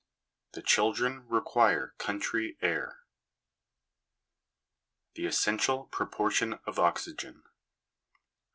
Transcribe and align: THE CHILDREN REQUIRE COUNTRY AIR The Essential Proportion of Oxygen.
THE 0.53 0.63
CHILDREN 0.63 1.27
REQUIRE 1.27 1.93
COUNTRY 1.99 2.57
AIR 2.63 3.01
The 5.13 5.27
Essential 5.27 5.83
Proportion 5.91 6.57
of 6.65 6.79
Oxygen. 6.79 7.43